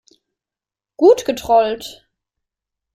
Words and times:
Gut 0.97 1.25
getrollt. 1.25 2.09